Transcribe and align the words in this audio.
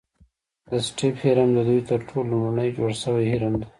د 0.69 0.71
سټیپ 0.87 1.15
هرم 1.23 1.49
ددوی 1.55 1.79
تر 1.89 1.99
ټولو 2.09 2.27
لومړنی 2.31 2.69
جوړ 2.77 2.91
شوی 3.03 3.25
هرم 3.31 3.53
دی. 3.59 3.67